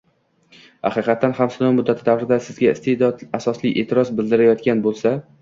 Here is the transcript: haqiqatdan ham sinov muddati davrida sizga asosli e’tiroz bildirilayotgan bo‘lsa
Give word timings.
haqiqatdan 0.87 1.35
ham 1.39 1.51
sinov 1.55 1.75
muddati 1.75 2.07
davrida 2.07 2.39
sizga 2.47 2.73
asosli 3.41 3.75
e’tiroz 3.83 4.13
bildirilayotgan 4.19 4.85
bo‘lsa 4.89 5.15